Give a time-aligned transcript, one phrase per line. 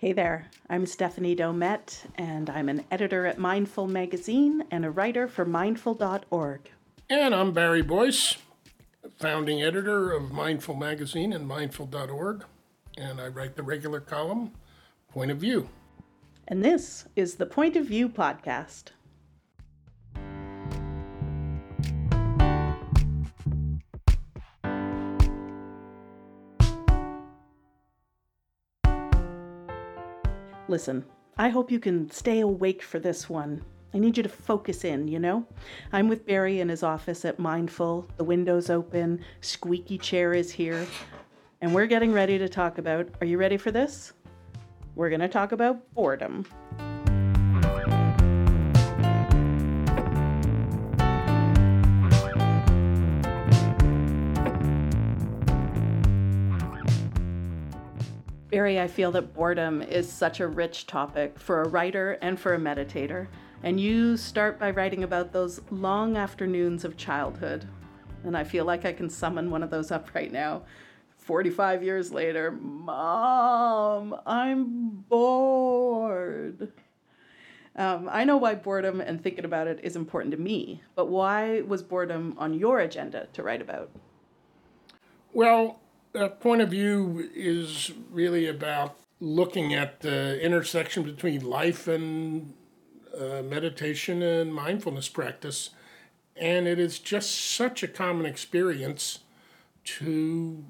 [0.00, 5.28] Hey there, I'm Stephanie Domet, and I'm an editor at Mindful Magazine and a writer
[5.28, 6.70] for mindful.org.
[7.10, 8.38] And I'm Barry Boyce,
[9.18, 12.46] founding editor of Mindful Magazine and mindful.org,
[12.96, 14.52] and I write the regular column,
[15.10, 15.68] Point of View.
[16.48, 18.92] And this is the Point of View podcast.
[30.70, 31.04] Listen,
[31.36, 33.64] I hope you can stay awake for this one.
[33.92, 35.44] I need you to focus in, you know?
[35.92, 38.08] I'm with Barry in his office at Mindful.
[38.18, 40.86] The window's open, squeaky chair is here,
[41.60, 44.12] and we're getting ready to talk about are you ready for this?
[44.94, 46.46] We're going to talk about boredom.
[58.60, 62.58] I feel that boredom is such a rich topic for a writer and for a
[62.58, 63.28] meditator.
[63.62, 67.66] And you start by writing about those long afternoons of childhood.
[68.24, 70.62] And I feel like I can summon one of those up right now.
[71.16, 76.72] 45 years later, Mom, I'm bored.
[77.76, 81.62] Um, I know why boredom and thinking about it is important to me, but why
[81.62, 83.90] was boredom on your agenda to write about?
[85.32, 85.80] Well,
[86.14, 92.54] a point of view is really about looking at the intersection between life and
[93.18, 95.70] uh, meditation and mindfulness practice.
[96.36, 99.20] And it is just such a common experience
[99.84, 100.64] to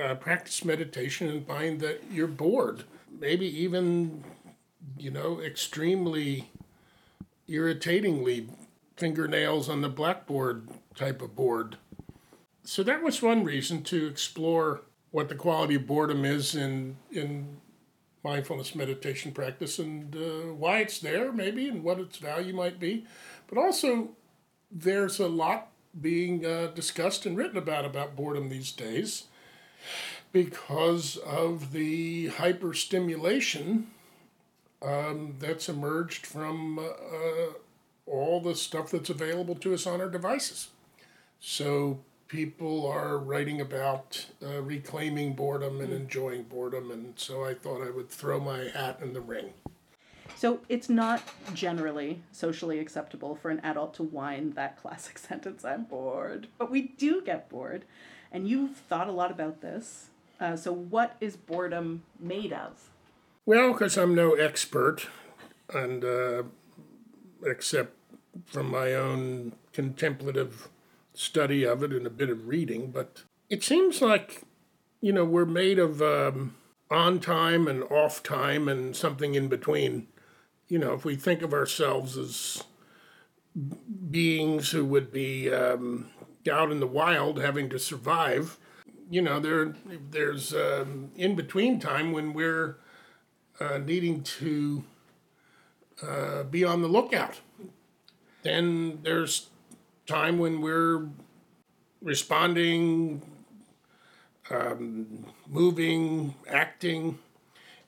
[0.00, 2.84] uh, practice meditation and find that you're bored.
[3.20, 4.24] Maybe even,
[4.98, 6.50] you know, extremely
[7.48, 8.48] irritatingly
[8.96, 11.76] fingernails on the blackboard type of bored
[12.64, 17.58] so that was one reason to explore what the quality of boredom is in in
[18.24, 23.06] mindfulness meditation practice and uh, why it's there maybe and what its value might be.
[23.46, 24.10] But also
[24.72, 25.68] there's a lot
[26.00, 29.24] being uh, discussed and written about about boredom these days
[30.32, 33.84] because of the hyperstimulation
[34.82, 37.52] um, that's emerged from uh,
[38.06, 40.68] all the stuff that's available to us on our devices.
[41.38, 47.86] So people are writing about uh, reclaiming boredom and enjoying boredom, and so I thought
[47.86, 49.52] I would throw my hat in the ring.
[50.36, 51.22] So it's not
[51.54, 56.48] generally socially acceptable for an adult to whine that classic sentence, I'm bored.
[56.58, 57.84] But we do get bored.
[58.32, 60.08] And you've thought a lot about this.
[60.40, 62.90] Uh, so, what is boredom made of?
[63.46, 65.06] Well, because I'm no expert,
[65.72, 66.42] and uh,
[67.46, 67.94] except
[68.44, 70.68] from my own contemplative
[71.14, 74.42] study of it and a bit of reading, but it seems like,
[75.00, 76.54] you know, we're made of um,
[76.90, 80.08] on time and off time and something in between.
[80.68, 82.64] You know, if we think of ourselves as
[84.10, 86.10] beings who would be um,
[86.50, 88.58] out in the wild having to survive,
[89.10, 89.74] you know, there
[90.10, 92.78] there's um, in between time when we're
[93.60, 94.84] uh, needing to
[96.02, 97.40] uh, be on the lookout.
[98.42, 99.48] Then there's
[100.06, 101.08] time when we're
[102.02, 103.22] responding,
[104.50, 107.18] um, moving, acting,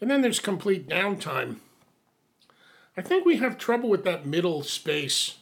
[0.00, 1.56] and then there's complete downtime.
[2.96, 5.36] I think we have trouble with that middle space.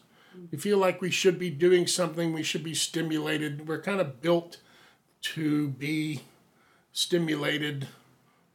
[0.51, 3.69] We feel like we should be doing something, we should be stimulated.
[3.69, 4.59] We're kind of built
[5.23, 6.23] to be
[6.93, 7.87] stimulated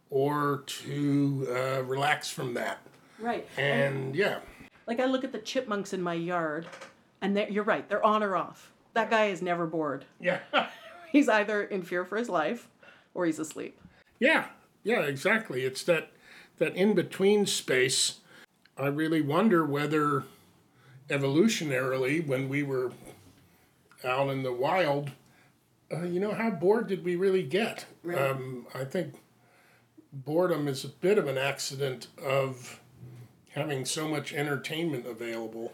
[0.09, 2.79] or to uh, relax from that.
[3.19, 3.47] Right.
[3.57, 4.39] And yeah.
[4.87, 6.65] Like I look at the chipmunks in my yard
[7.21, 8.71] and you're right, they're on or off.
[8.93, 10.05] That guy is never bored.
[10.19, 10.39] Yeah.
[11.11, 12.67] he's either in fear for his life
[13.13, 13.79] or he's asleep.
[14.19, 14.45] Yeah,
[14.83, 15.63] yeah, exactly.
[15.63, 16.11] It's that
[16.57, 18.19] that in between space.
[18.77, 20.23] I really wonder whether
[21.09, 22.91] evolutionarily, when we were
[24.03, 25.11] out in the wild,
[25.91, 27.85] uh, you know, how bored did we really get?
[28.03, 28.17] Right.
[28.17, 29.15] Um, I think
[30.13, 32.79] boredom is a bit of an accident of
[33.51, 35.73] having so much entertainment available.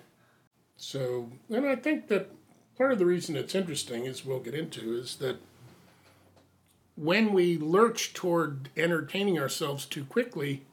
[0.78, 2.32] So, and I think that
[2.78, 5.38] part of the reason it's interesting, as we'll get into, is that
[6.96, 10.64] when we lurch toward entertaining ourselves too quickly,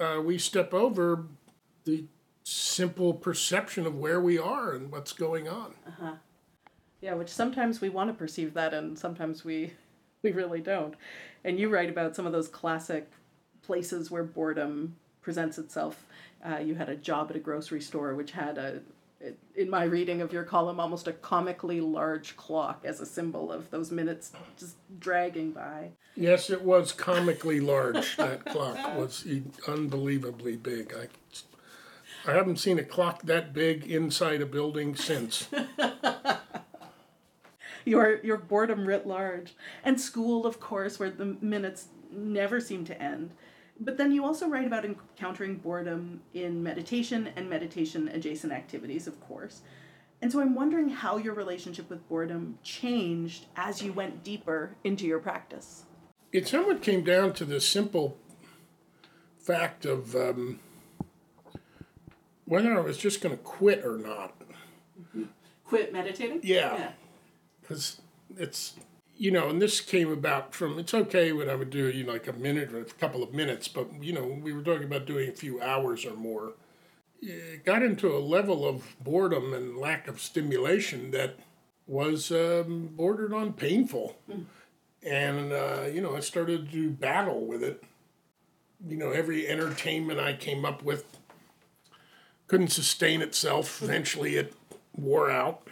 [0.00, 1.24] uh, we step over
[1.84, 2.04] the
[2.44, 5.74] simple perception of where we are and what's going on.
[5.86, 6.12] Uh-huh.
[7.00, 9.72] Yeah, which sometimes we want to perceive that, and sometimes we
[10.22, 10.94] we really don't.
[11.44, 13.10] And you write about some of those classic
[13.62, 16.06] places where boredom presents itself.
[16.44, 18.80] Uh, you had a job at a grocery store which had a
[19.20, 23.50] it, in my reading of your column, almost a comically large clock as a symbol
[23.50, 25.92] of those minutes just dragging by.
[26.14, 28.16] Yes, it was comically large.
[28.26, 29.26] That clock was
[29.66, 30.94] unbelievably big.
[30.94, 35.48] I, I haven't seen a clock that big inside a building since.
[37.84, 39.54] your your boredom writ large,
[39.84, 43.32] and school, of course, where the minutes never seem to end.
[43.78, 49.20] But then you also write about encountering boredom in meditation and meditation adjacent activities, of
[49.20, 49.60] course.
[50.22, 55.06] And so I'm wondering how your relationship with boredom changed as you went deeper into
[55.06, 55.84] your practice.
[56.32, 58.16] It somewhat came down to the simple
[59.38, 60.58] fact of um,
[62.46, 64.34] whether I was just going to quit or not.
[65.66, 66.40] Quit meditating?
[66.42, 66.92] Yeah.
[67.60, 68.00] Because
[68.30, 68.44] yeah.
[68.44, 68.74] it's
[69.18, 72.12] you know, and this came about from it's okay when I would do you know
[72.12, 75.06] like a minute or a couple of minutes, but you know we were talking about
[75.06, 76.52] doing a few hours or more.
[77.22, 81.38] It got into a level of boredom and lack of stimulation that
[81.86, 84.44] was um, bordered on painful, mm.
[85.02, 87.82] and uh, you know I started to battle with it.
[88.86, 91.04] You know, every entertainment I came up with
[92.46, 93.82] couldn't sustain itself.
[93.82, 94.52] Eventually, it
[94.94, 95.66] wore out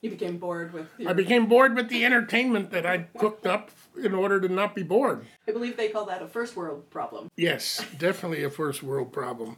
[0.00, 0.86] you became bored with.
[0.98, 1.10] Your...
[1.10, 3.70] I became bored with the entertainment that I cooked up
[4.02, 5.26] in order to not be bored.
[5.46, 7.28] I believe they call that a first world problem.
[7.36, 9.56] Yes, definitely a first world problem.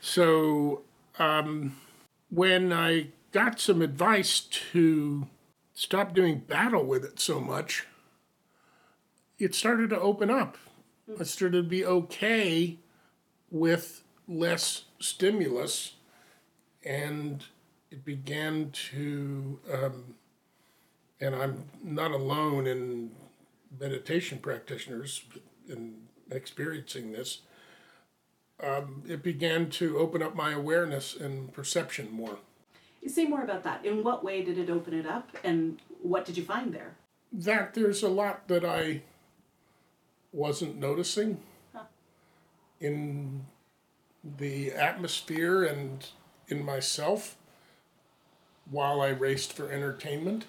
[0.00, 0.82] So
[1.18, 1.76] um,
[2.30, 4.40] when I got some advice
[4.72, 5.26] to
[5.74, 7.86] stop doing battle with it so much,
[9.38, 10.58] it started to open up.
[11.18, 12.78] I started to be okay
[13.50, 15.94] with less stimulus
[16.84, 17.44] and
[17.90, 20.14] it began to, um,
[21.20, 23.10] and I'm not alone in
[23.80, 25.24] meditation practitioners
[25.68, 25.94] in
[26.30, 27.42] experiencing this.
[28.62, 32.38] Um, it began to open up my awareness and perception more.
[33.00, 33.84] You say more about that.
[33.84, 36.96] In what way did it open it up, and what did you find there?
[37.32, 39.02] That there's a lot that I
[40.32, 41.40] wasn't noticing
[41.74, 41.84] huh.
[42.80, 43.46] in
[44.36, 46.06] the atmosphere and
[46.48, 47.37] in myself
[48.70, 50.44] while I raced for entertainment.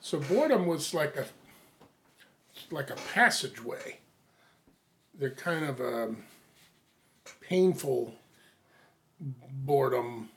[0.00, 1.26] So boredom was like a
[2.70, 3.98] like a passageway.
[5.18, 6.24] They're kind of a um,
[7.40, 8.14] painful
[9.20, 10.30] boredom.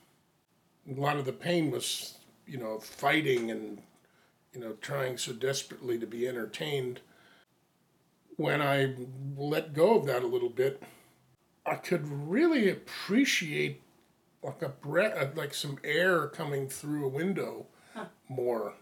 [0.90, 3.82] A lot of the pain was, you know, fighting and
[4.52, 7.00] you know trying so desperately to be entertained.
[8.36, 8.94] When I
[9.36, 10.82] let go of that a little bit,
[11.64, 13.80] I could really appreciate
[14.44, 18.04] like a breath, uh, like some air coming through a window huh.
[18.28, 18.74] more.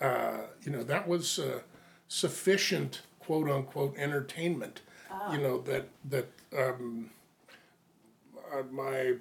[0.00, 1.60] Uh, you know, that was uh,
[2.08, 4.82] sufficient quote unquote entertainment.
[5.10, 5.32] Oh.
[5.32, 7.10] You know that that um,
[8.52, 9.14] uh, my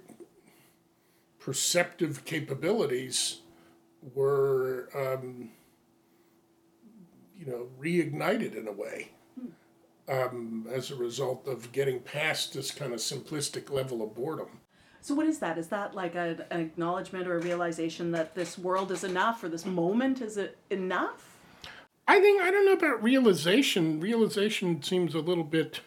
[1.40, 3.42] perceptive capabilities
[4.14, 5.52] were um,
[7.38, 9.10] you know reignited in a way.
[9.40, 9.48] Hmm.
[10.08, 14.60] Um, as a result of getting past this kind of simplistic level of boredom.
[15.06, 15.60] So what is that?
[15.60, 19.50] Is that like a, an acknowledgement or a realization that this world is enough or
[19.50, 21.38] this moment is it enough?
[22.08, 24.00] I think I don't know about realization.
[24.00, 25.82] Realization seems a little bit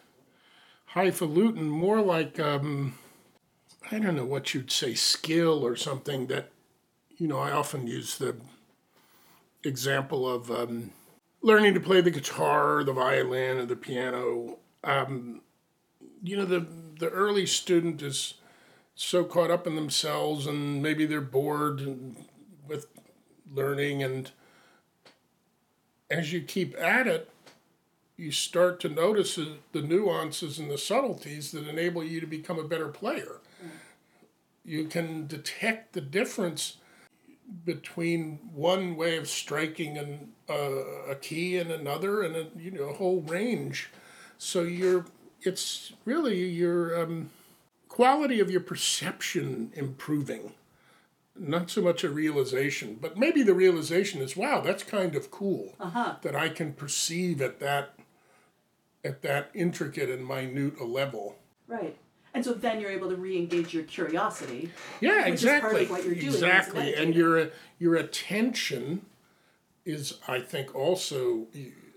[0.85, 2.97] highfalutin, more like um,
[3.91, 6.53] I don't know what you'd say, skill or something that
[7.17, 7.39] you know.
[7.39, 8.37] I often use the
[9.65, 10.91] example of um,
[11.41, 14.59] learning to play the guitar, or the violin, or the piano.
[14.85, 15.41] Um,
[16.23, 16.65] you know, the
[16.99, 18.35] the early student is
[19.01, 22.15] so caught up in themselves and maybe they're bored
[22.67, 22.87] with
[23.51, 24.03] learning.
[24.03, 24.31] And
[26.09, 27.31] as you keep at it
[28.19, 29.39] you start to notice
[29.71, 33.37] the nuances and the subtleties that enable you to become a better player.
[34.65, 36.77] You can detect the difference
[37.63, 42.89] between one way of striking an, uh, a key and another and a you know
[42.89, 43.89] a whole range.
[44.37, 45.05] So you're
[45.41, 47.29] it's really you're um,
[47.99, 50.53] quality of your perception improving.
[51.37, 55.75] Not so much a realization, but maybe the realization is, wow, that's kind of cool
[55.81, 56.15] uh-huh.
[56.21, 57.95] that I can perceive at that
[59.03, 61.39] at that intricate and minute a level.
[61.67, 61.97] Right.
[62.33, 64.71] And so then you're able to re-engage your curiosity.
[65.01, 65.89] Yeah, exactly.
[66.07, 69.05] exactly, and your your attention
[69.83, 71.47] is, I think, also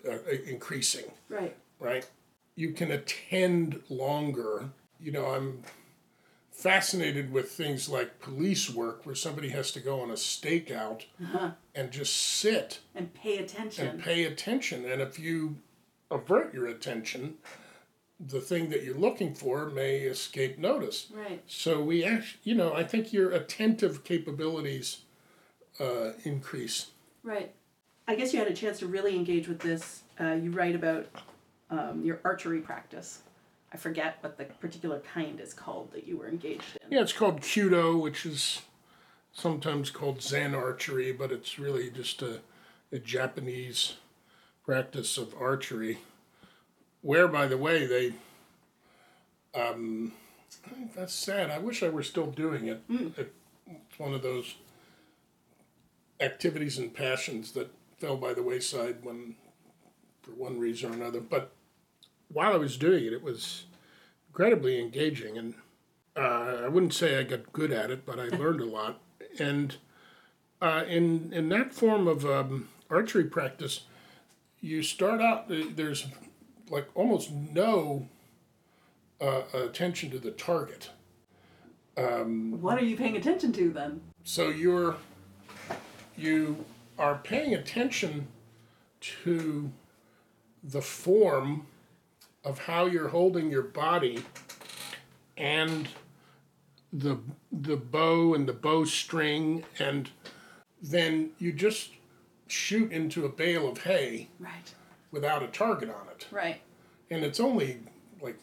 [0.08, 0.18] uh,
[0.48, 1.12] increasing.
[1.28, 1.54] Right.
[1.78, 2.10] Right.
[2.56, 4.70] You can attend longer.
[5.00, 5.62] You know, I'm
[6.52, 11.50] fascinated with things like police work where somebody has to go on a stakeout uh-huh.
[11.74, 15.56] and just sit and pay attention and pay attention and if you
[16.10, 17.34] avert your attention
[18.28, 21.08] the thing that you're looking for may escape notice.
[21.12, 21.42] Right.
[21.46, 24.98] So we actually, you know, I think your attentive capabilities
[25.80, 26.90] uh, increase.
[27.24, 27.52] Right.
[28.06, 30.02] I guess you had a chance to really engage with this.
[30.20, 31.06] Uh, you write about
[31.70, 33.22] um, your archery practice.
[33.72, 36.92] I forget what the particular kind is called that you were engaged in.
[36.92, 38.62] Yeah, it's called Kyudo, which is
[39.32, 42.40] sometimes called Zen archery, but it's really just a,
[42.92, 43.94] a Japanese
[44.64, 45.98] practice of archery.
[47.00, 48.14] Where, by the way, they.
[49.58, 50.12] Um,
[50.94, 51.50] that's sad.
[51.50, 52.82] I wish I were still doing it.
[52.88, 53.34] it.
[53.66, 54.56] It's one of those
[56.20, 59.34] activities and passions that fell by the wayside when,
[60.22, 61.20] for one reason or another.
[61.20, 61.52] But
[62.32, 63.64] while I was doing it, it was
[64.28, 65.54] incredibly engaging, and
[66.16, 69.00] uh, I wouldn't say I got good at it, but I learned a lot.
[69.38, 69.76] And
[70.60, 73.82] uh, in in that form of um, archery practice,
[74.60, 75.46] you start out.
[75.48, 76.06] There's
[76.70, 78.08] like almost no
[79.20, 80.90] uh, attention to the target.
[81.94, 84.00] What are you paying attention to then?
[84.24, 84.96] So you're
[86.16, 86.64] you
[86.98, 88.28] are paying attention
[89.00, 89.70] to
[90.62, 91.66] the form
[92.44, 94.22] of how you're holding your body
[95.36, 95.88] and
[96.92, 97.18] the
[97.50, 100.10] the bow and the bowstring and
[100.82, 101.90] then you just
[102.48, 104.74] shoot into a bale of hay Right.
[105.10, 106.60] without a target on it Right.
[107.10, 107.78] and it's only
[108.20, 108.36] like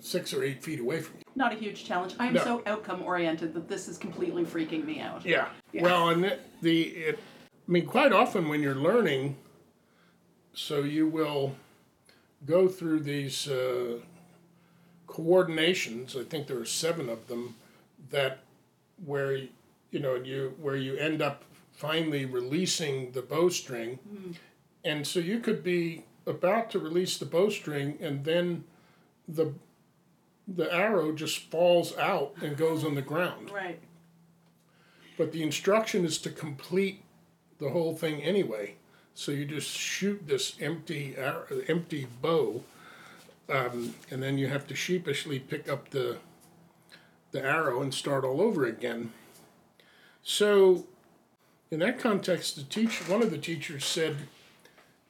[0.00, 2.14] six or eight feet away from you Not a huge challenge.
[2.18, 2.44] I'm No.
[2.44, 5.24] so outcome oriented that this is completely freaking me out.
[5.26, 5.48] Yeah.
[5.74, 7.18] Well, and the, the it,
[7.68, 9.36] I mean, quite often when you're learning,
[10.54, 11.54] so you will
[12.46, 13.98] go through these uh,
[15.06, 16.16] coordinations.
[16.18, 17.56] I think there are seven of them
[18.10, 18.40] that
[19.04, 19.36] where
[19.90, 23.98] you know you where you end up finally releasing the bowstring,
[24.84, 28.64] and so you could be about to release the bowstring, and then
[29.28, 29.52] the
[30.48, 33.78] the arrow just falls out and goes on the ground Right.
[35.16, 37.02] but the instruction is to complete
[37.58, 38.74] the whole thing anyway.
[39.14, 42.62] So you just shoot this empty ar- empty bow,
[43.48, 46.18] um, and then you have to sheepishly pick up the
[47.32, 49.12] the arrow and start all over again.
[50.22, 50.86] So,
[51.70, 54.16] in that context, the teacher, one of the teachers said,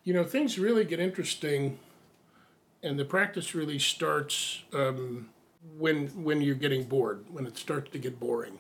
[0.04, 1.78] "You know, things really get interesting,
[2.82, 5.30] and the practice really starts um,
[5.78, 8.59] when when you're getting bored, when it starts to get boring."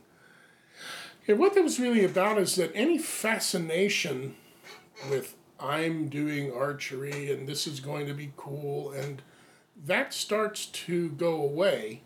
[1.26, 4.34] And what that was really about is that any fascination
[5.10, 9.22] with I'm doing archery and this is going to be cool, and
[9.86, 12.02] that starts to go away,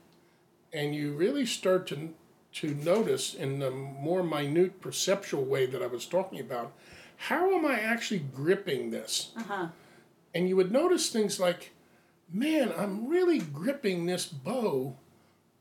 [0.73, 2.15] and you really start to
[2.53, 6.73] to notice in the more minute perceptual way that I was talking about,
[7.17, 9.33] how am I actually gripping this?
[9.37, 9.67] Uh huh.
[10.35, 11.73] And you would notice things like,
[12.33, 14.97] man, I'm really gripping this bow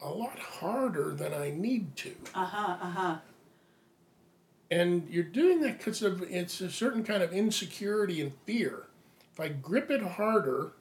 [0.01, 2.15] a lot harder than I need to.
[2.34, 3.15] Uh huh, uh huh.
[4.72, 8.84] And you're doing that because of it's a certain kind of insecurity and fear.
[9.34, 10.72] If I grip it harder,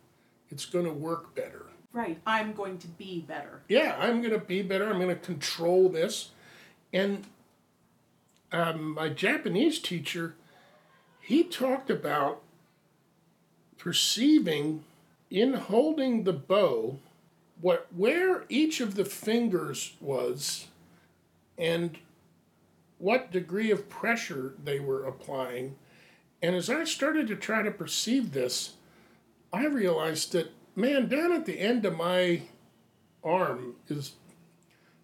[0.51, 1.67] it's going to work better.
[1.93, 2.19] Right.
[2.27, 3.63] I'm going to be better.
[3.69, 4.89] Yeah, I'm going to be better.
[4.89, 6.31] I'm going to control this.
[6.93, 7.27] And
[8.53, 10.35] um, my Japanese teacher,
[11.21, 12.43] he talked about
[13.79, 14.85] perceiving
[15.31, 16.99] in holding the bow
[17.61, 20.69] what where each of the fingers was
[21.59, 21.99] and
[23.05, 25.77] what degree of pressure they were applying.
[26.41, 28.77] And as I started to try to perceive this,
[29.53, 32.41] I realized that, man, down at the end of my
[33.23, 34.13] arm is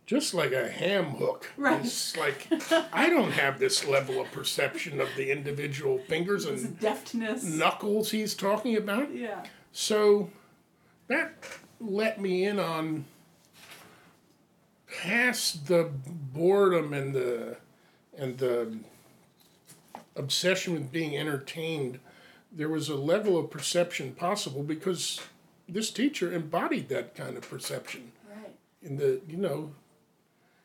[0.06, 1.50] just like a ham hook.
[1.58, 1.84] Right.
[1.84, 2.48] It's like
[2.90, 7.44] I don't have this level of perception of the individual fingers and deftness.
[7.44, 9.14] knuckles he's talking about.
[9.14, 9.44] Yeah.
[9.72, 10.30] So
[11.08, 11.34] that
[11.78, 13.04] let me in on
[15.02, 15.90] past the
[16.32, 17.58] boredom and the
[18.20, 18.78] and the
[20.14, 21.98] obsession with being entertained.
[22.52, 25.20] There was a level of perception possible because
[25.68, 28.12] this teacher embodied that kind of perception.
[28.28, 28.54] Right.
[28.82, 29.72] In the you know,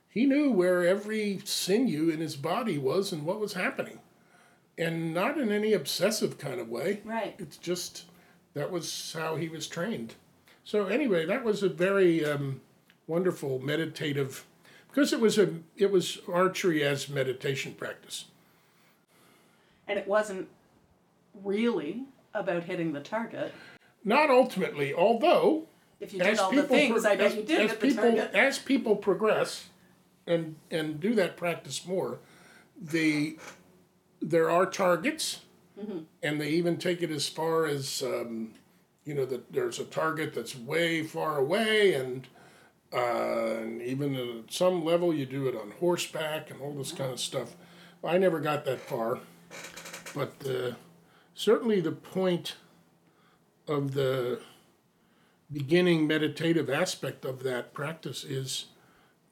[0.09, 3.99] he knew where every sinew in his body was and what was happening,
[4.77, 7.01] and not in any obsessive kind of way.
[7.05, 7.35] Right.
[7.39, 8.05] It's just
[8.53, 10.15] that was how he was trained.
[10.63, 12.61] So anyway, that was a very um,
[13.05, 14.45] wonderful meditative,
[14.95, 18.25] because it was a it was archery as meditation practice.
[19.87, 20.47] And it wasn't
[21.43, 23.53] really about hitting the target.
[24.03, 25.67] Not ultimately, although
[25.99, 27.77] If you did as all the people things, pro- I bet as, you did as
[27.77, 28.33] people target.
[28.33, 29.65] as people progress
[30.25, 32.19] and and do that practice more,
[32.81, 33.37] the
[34.21, 35.41] there are targets,
[35.77, 35.99] Mm-hmm.
[36.23, 38.53] and they even take it as far as um,
[39.03, 42.27] you know that there's a target that's way far away and
[42.95, 47.11] uh, and even at some level you do it on horseback and all this kind
[47.11, 47.55] of stuff.
[48.03, 49.19] I never got that far
[50.15, 50.75] but uh,
[51.33, 52.55] certainly the point
[53.67, 54.39] of the
[55.51, 58.67] beginning meditative aspect of that practice is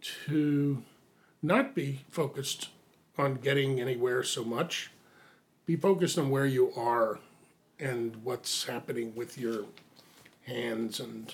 [0.02, 0.84] to
[1.42, 2.70] not be focused
[3.18, 4.92] on getting anywhere so much.
[5.66, 7.20] Be focused on where you are
[7.80, 9.66] and what's happening with your
[10.46, 11.34] hands and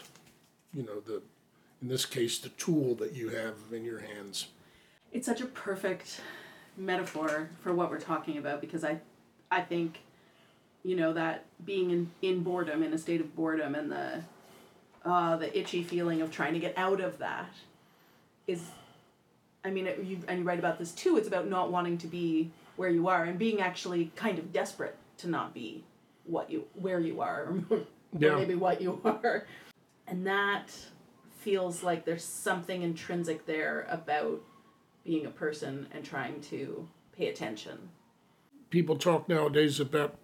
[0.71, 1.21] you know the
[1.81, 4.47] in this case the tool that you have in your hands
[5.11, 6.21] It's such a perfect
[6.77, 8.99] metaphor for what we're talking about because I
[9.51, 9.99] I think
[10.83, 14.23] you know that being in, in boredom in a state of boredom and the
[15.05, 17.49] uh, the itchy feeling of trying to get out of that
[18.47, 18.61] is
[19.63, 22.07] I mean it, you and you write about this too it's about not wanting to
[22.07, 25.83] be where you are and being actually kind of desperate to not be
[26.25, 27.81] what you where you are or
[28.17, 28.35] Yeah.
[28.35, 29.45] maybe what you are
[30.07, 30.71] and that
[31.39, 34.41] feels like there's something intrinsic there about
[35.03, 37.89] being a person and trying to pay attention
[38.69, 40.15] people talk nowadays about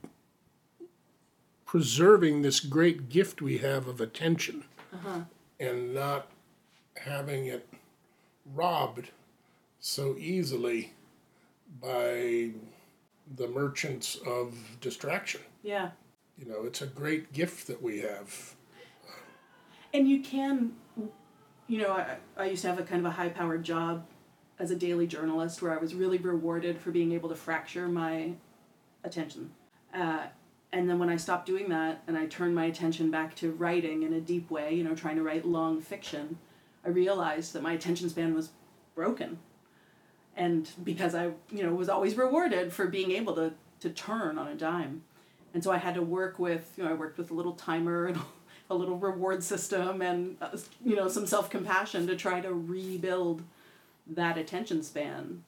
[1.66, 5.22] preserving this great gift we have of attention uh-huh.
[5.60, 6.28] and not
[6.98, 7.68] having it
[8.54, 9.10] robbed
[9.80, 10.94] so easily
[11.82, 12.50] by
[13.36, 15.42] the merchants of distraction.
[15.64, 15.92] yeah
[16.38, 18.55] You know, it's a great gift that we have.
[19.96, 20.74] And you can
[21.68, 24.06] you know I, I used to have a kind of a high powered job
[24.60, 28.34] as a daily journalist where i was really rewarded for being able to fracture my
[29.04, 29.52] attention.
[29.94, 30.24] Uh,
[30.72, 34.04] and then when i stopped doing that and i turned my attention back to writing
[34.04, 36.38] in a deep way you know trying to write long fiction
[36.86, 38.50] i realized that my attention span was
[38.94, 39.40] broken.
[40.38, 44.48] And because i you know was always rewarded for being able to to turn on
[44.48, 45.04] a dime.
[45.54, 48.08] And so I had to work with, you know, I worked with a little timer
[48.08, 48.18] and
[48.70, 53.44] a little reward system and, uh, you know, some self compassion to try to rebuild
[54.08, 55.44] that attention span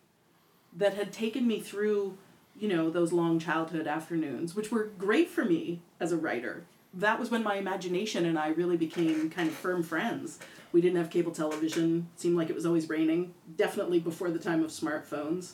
[0.75, 2.17] that had taken me through,
[2.59, 6.63] you know, those long childhood afternoons, which were great for me as a writer.
[6.93, 10.39] That was when my imagination and I really became kind of firm friends.
[10.71, 14.63] We didn't have cable television, seemed like it was always raining, definitely before the time
[14.63, 15.53] of smartphones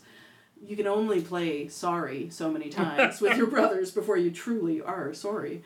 [0.65, 5.13] you can only play sorry so many times with your brothers before you truly are
[5.13, 5.63] sorry.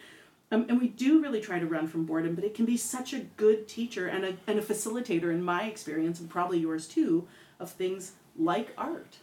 [0.51, 3.13] Um, and we do really try to run from boredom, but it can be such
[3.13, 7.27] a good teacher and a, and a facilitator, in my experience, and probably yours too,
[7.59, 9.17] of things like art.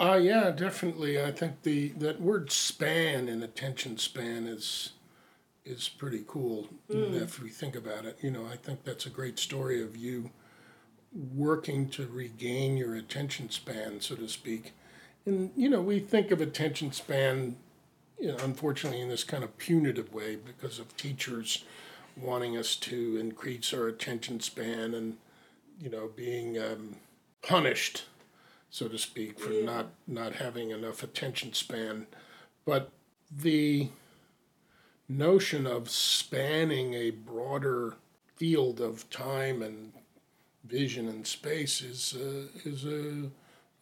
[0.00, 1.22] Uh, yeah, definitely.
[1.22, 4.92] I think the that word span and attention span is
[5.64, 8.18] is pretty cool if we think about it.
[8.22, 10.30] You know, I think that's a great story of you
[11.34, 14.72] working to regain your attention span, so to speak.
[15.26, 17.56] And you know, we think of attention span,
[18.20, 21.64] you know, unfortunately, in this kind of punitive way because of teachers
[22.16, 25.16] wanting us to increase our attention span and
[25.80, 26.96] you know being um,
[27.42, 28.04] punished
[28.70, 32.06] so to speak, for not not having enough attention span.
[32.64, 32.90] But
[33.30, 33.88] the
[35.08, 37.96] notion of spanning a broader
[38.36, 39.92] field of time and
[40.64, 43.30] vision and space is uh, is a,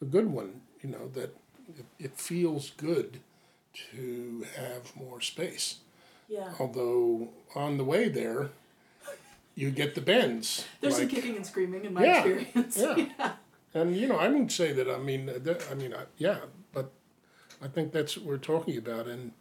[0.01, 0.61] a good one.
[0.81, 1.35] You know that
[1.77, 3.19] it, it feels good
[3.91, 5.77] to have more space.
[6.27, 6.53] Yeah.
[6.59, 8.49] Although on the way there,
[9.55, 10.65] you get the bends.
[10.81, 12.77] There's some kicking and screaming in my Yeah, experience.
[12.77, 13.31] yeah.
[13.73, 14.89] And you know, I wouldn't say that.
[14.89, 16.39] I mean, I mean, I, yeah,
[16.73, 16.91] but
[17.61, 19.31] I think that's what we're talking about, and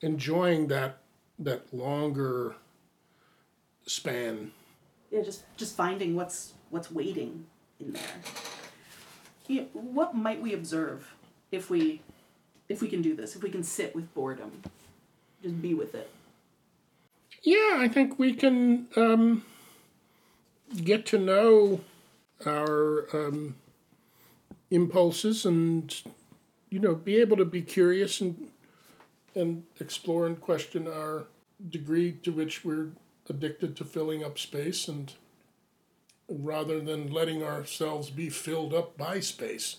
[0.00, 0.98] enjoying that
[1.38, 2.54] that longer
[3.86, 4.52] span.
[5.10, 7.46] yeah just just finding what's what's waiting
[7.80, 8.02] in there
[9.48, 11.12] you know, what might we observe
[11.50, 12.00] if we
[12.70, 14.62] if we can do this if we can sit with boredom.
[15.42, 16.08] Just be with it.
[17.42, 19.44] Yeah, I think we can um,
[20.84, 21.80] get to know
[22.46, 23.56] our um,
[24.70, 25.94] impulses and
[26.70, 28.48] you know be able to be curious and
[29.34, 31.24] and explore and question our
[31.70, 32.88] degree to which we're
[33.28, 35.14] addicted to filling up space and
[36.28, 39.76] rather than letting ourselves be filled up by space.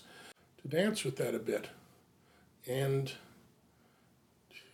[0.60, 1.68] To dance with that a bit
[2.68, 3.12] and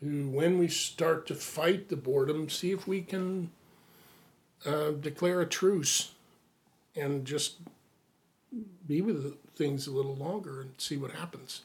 [0.00, 3.50] to when we start to fight the boredom, see if we can
[4.64, 6.12] uh, declare a truce
[6.96, 7.56] and just
[8.86, 11.62] be with things a little longer and see what happens.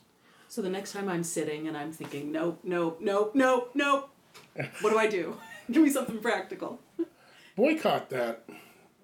[0.50, 4.10] so the next time i'm sitting and i'm thinking nope nope nope nope nope
[4.82, 5.38] what do i do
[5.72, 6.80] give me something practical
[7.56, 8.44] Boycott that.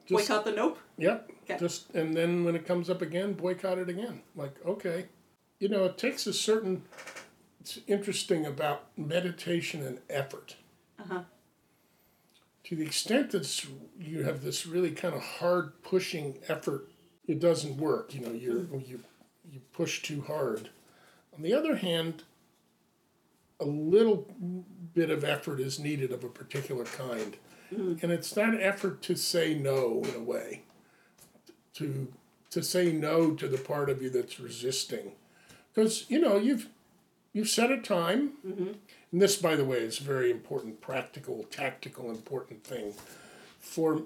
[0.08, 1.32] Just, boycott the nope Yep.
[1.43, 1.60] Okay.
[1.60, 4.21] Just and then when it comes up again, boycott it again.
[4.36, 5.05] Like okay,
[5.60, 6.84] you know, it takes a certain.
[7.62, 10.56] It's interesting about meditation and effort.
[11.00, 11.22] Uh-huh.
[12.65, 13.65] to the extent that
[13.98, 16.89] you have this really kind of hard pushing effort,
[17.26, 18.13] it doesn't work.
[18.13, 19.00] You know, you you
[19.50, 20.69] you push too hard.
[21.36, 22.24] On the other hand,
[23.60, 24.28] a little
[24.93, 27.38] bit of effort is needed of a particular kind,
[27.74, 27.95] mm-hmm.
[28.02, 30.63] and it's that effort to say no in a way,
[31.76, 32.12] to
[32.50, 35.13] to say no to the part of you that's resisting,
[35.73, 36.67] because you know you've
[37.34, 38.34] you've set a time.
[38.45, 38.71] Mm-hmm
[39.12, 42.93] and this, by the way, is a very important, practical, tactical, important thing.
[43.60, 44.01] For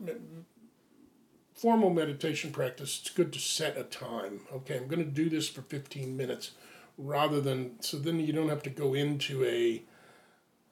[1.54, 4.42] formal meditation practice, it's good to set a time.
[4.54, 6.52] Okay, I'm going to do this for 15 minutes
[6.98, 9.84] rather than, so then you don't have to go into a,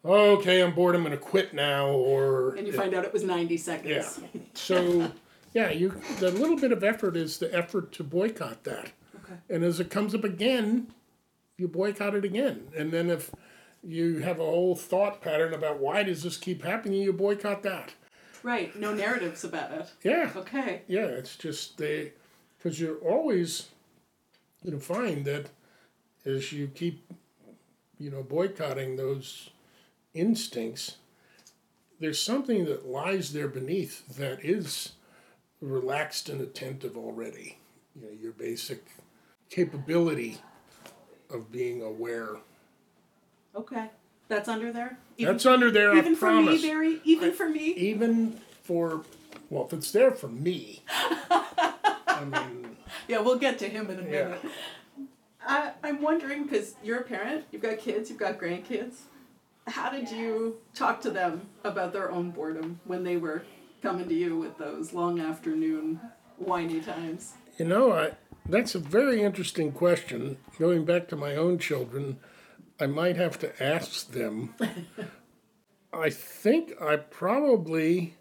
[0.06, 2.56] okay, I'm bored, I'm going to quit now, or.
[2.56, 4.20] And you find out it was 90 seconds.
[4.34, 4.42] Yeah.
[4.54, 5.12] So,
[5.54, 8.92] yeah, you the little bit of effort is the effort to boycott that.
[9.32, 9.40] Okay.
[9.50, 10.94] And as it comes up again,
[11.58, 12.68] you boycott it again.
[12.76, 13.32] And then if
[13.84, 17.94] you have a whole thought pattern about why does this keep happening, you boycott that.
[18.44, 18.76] Right.
[18.76, 19.92] No narratives about it.
[20.04, 20.32] Yeah.
[20.36, 20.82] Okay.
[20.88, 22.14] Yeah, it's just they,
[22.58, 23.70] because you're always
[24.64, 25.50] going to find that
[26.26, 27.12] as you keep,
[28.00, 29.50] you know, boycotting those
[30.14, 30.98] instincts,
[32.00, 34.94] there's something that lies there beneath that is
[35.62, 37.60] relaxed and attentive already.
[37.96, 38.86] You know, your basic
[39.52, 40.40] capability
[41.30, 42.38] of being aware
[43.54, 43.90] Okay,
[44.30, 44.98] that's under there.
[45.18, 45.94] Even, That's under there.
[45.98, 46.62] even I for promise.
[46.62, 47.02] me, Barry.
[47.04, 47.66] Even for me.
[47.74, 49.04] Even for
[49.50, 52.78] well, if it's there for me, I mean,
[53.10, 54.24] Yeah, we'll get to him in a Yeah.
[54.24, 54.42] minute.
[55.46, 58.96] I, I'm wondering because you're a parent, you've got kids, you've got grandkids.
[59.68, 63.44] How did you talk to them about their own boredom when they were
[63.82, 66.00] coming to you with those long afternoon
[66.38, 67.34] whiny times?
[67.58, 68.12] you know, I
[68.46, 70.38] that's a very interesting question.
[70.60, 72.20] Going back to my own children,
[72.80, 74.56] I might have to ask them.
[75.94, 78.16] I think I probably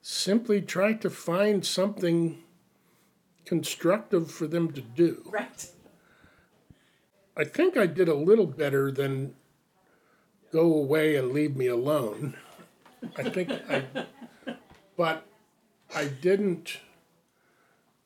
[0.00, 2.42] simply tried to find something
[3.44, 5.22] constructive for them to do.
[5.26, 5.70] Right.
[7.36, 9.34] I think I did a little better than
[10.52, 12.36] go away and leave me alone.
[13.16, 13.84] I think I,
[14.96, 15.26] but
[15.94, 16.78] I didn't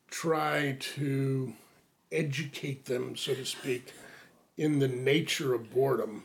[0.09, 1.53] try to
[2.11, 3.93] educate them, so to speak,
[4.57, 6.23] in the nature of boredom.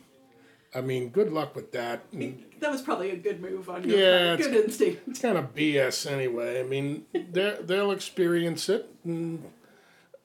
[0.75, 2.05] I mean, good luck with that.
[2.13, 4.41] And That was probably a good move on your Yeah, part.
[4.41, 5.03] it's- Good instinct.
[5.09, 6.59] it's kind of BS anyway.
[6.59, 9.45] I mean, they they'll experience it, and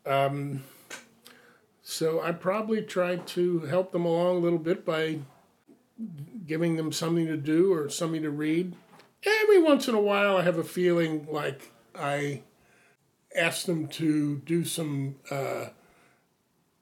[0.07, 0.63] um,
[1.83, 5.19] so I probably tried to help them along a little bit by
[6.47, 8.73] giving them something to do or something to read.
[9.23, 12.41] Every once in a while, I have a feeling like I
[13.35, 15.67] ask them to do some uh,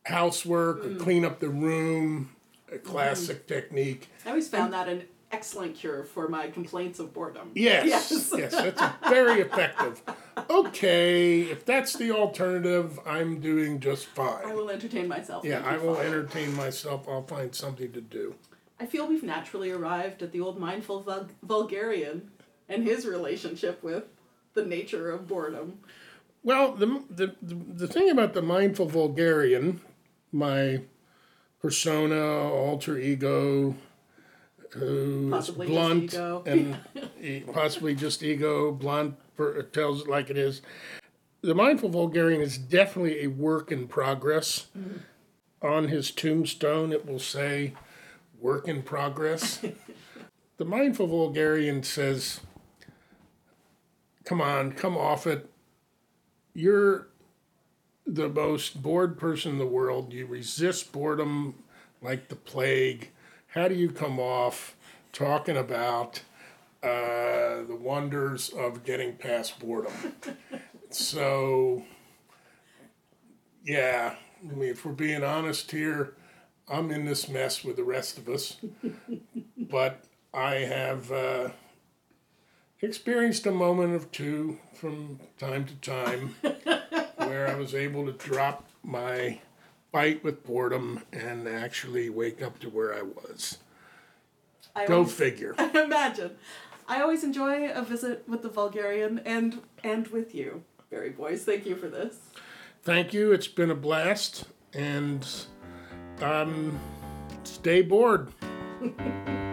[0.06, 2.30] housework or clean up the room,
[2.72, 4.10] a classic technique.
[4.26, 7.52] I always found that an excellent cure for my complaints of boredom.
[7.54, 8.34] Yes, Yes.
[8.36, 10.02] yes, that's a very effective.
[10.50, 14.46] Okay, if that's the alternative, I'm doing just fine.
[14.46, 15.44] I will entertain myself.
[15.44, 16.08] Yeah, I will Father.
[16.08, 17.08] entertain myself.
[17.10, 18.36] I'll find something to do.
[18.80, 22.30] I feel we've naturally arrived at the old mindful vul- vulgarian
[22.70, 24.04] and his relationship with
[24.54, 25.80] the nature of boredom.
[26.48, 29.82] Well, the, the, the, thing about the mindful vulgarian,
[30.32, 30.80] my
[31.62, 33.76] persona, alter ego,
[34.70, 36.78] who's Possibly blunt and
[37.52, 39.16] possibly just ego, blunt,
[39.74, 40.62] tells it like it is.
[41.42, 44.68] The mindful vulgarian is definitely a work in progress.
[44.78, 45.00] Mm-hmm.
[45.68, 47.74] On his tombstone, it will say,
[48.40, 49.60] work in progress.
[50.58, 52.40] the mindful vulgarian says,
[54.24, 55.52] come on, come off it.
[56.58, 57.10] You're
[58.08, 60.12] the most bored person in the world.
[60.12, 61.54] You resist boredom
[62.02, 63.12] like the plague.
[63.50, 64.76] How do you come off
[65.14, 66.22] talking about
[66.82, 69.94] uh, the wonders of getting past boredom?
[70.90, 71.86] so,
[73.64, 76.16] yeah, I mean, if we're being honest here,
[76.68, 78.58] I'm in this mess with the rest of us.
[79.60, 81.50] but I have uh,
[82.82, 86.36] experienced a moment of two from time to time
[87.18, 89.40] where I was able to drop my
[89.92, 93.58] fight with boredom and actually wake up to where I was.
[94.76, 95.56] I Go always- figure.
[95.74, 96.32] Imagine.
[96.90, 101.44] I always enjoy a visit with the vulgarian and and with you, Barry Boyce.
[101.44, 102.16] Thank you for this.
[102.84, 103.34] Thank you.
[103.34, 104.46] It's been a blast.
[104.74, 105.28] And
[106.22, 106.80] um,
[107.44, 108.32] stay bored.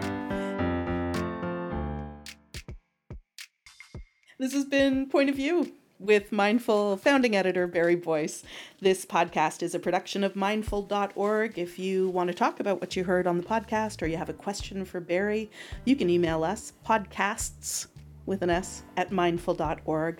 [4.37, 8.43] This has been Point of View with Mindful founding editor Barry Boyce.
[8.81, 11.57] This podcast is a production of mindful.org.
[11.57, 14.27] If you want to talk about what you heard on the podcast or you have
[14.27, 15.49] a question for Barry,
[15.85, 17.87] you can email us podcasts
[18.25, 20.19] with an S at mindful.org.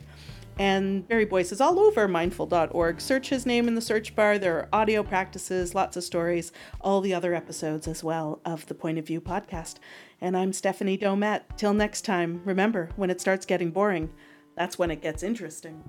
[0.57, 3.01] And Barry Boyce is all over mindful.org.
[3.01, 4.37] Search his name in the search bar.
[4.37, 8.75] There are audio practices, lots of stories, all the other episodes as well of the
[8.75, 9.75] Point of View podcast.
[10.21, 11.41] And I'm Stephanie Domet.
[11.57, 14.13] Till next time, remember, when it starts getting boring,
[14.55, 15.83] that's when it gets interesting.